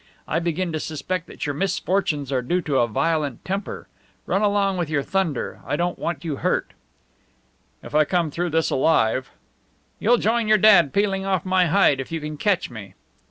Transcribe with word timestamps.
I 0.27 0.39
begin 0.39 0.71
to 0.71 0.79
suspect 0.79 1.27
that 1.27 1.45
your 1.45 1.53
misfortunes 1.53 2.31
are 2.31 2.41
due 2.41 2.61
to 2.63 2.79
a 2.79 2.87
violent 2.87 3.45
temper. 3.45 3.87
Run 4.25 4.41
along 4.41 4.77
with 4.77 4.89
your 4.89 5.03
thunder; 5.03 5.59
I 5.63 5.75
don't 5.75 5.99
want 5.99 6.25
you 6.25 6.37
hurt." 6.37 6.71
"If 7.83 7.93
I 7.93 8.03
come 8.05 8.31
through 8.31 8.49
this 8.49 8.71
alive" 8.71 9.29
"You'll 9.99 10.17
join 10.17 10.47
your 10.47 10.57
dad 10.57 10.91
peeling 10.91 11.23
off 11.23 11.45
my 11.45 11.67
hide 11.67 11.99
if 11.99 12.11
you 12.11 12.19
can 12.19 12.37
catch 12.37 12.67
me!" 12.71 12.95